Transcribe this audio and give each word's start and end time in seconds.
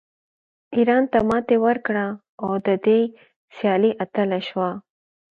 ایران 0.75 1.03
ته 1.11 1.19
ماتې 1.29 1.57
ورکړه 1.65 2.05
او 2.43 2.51
د 2.65 2.67
دې 2.85 2.99
سیالۍ 3.55 3.91
اتله 4.03 4.39
شوه 4.47 4.69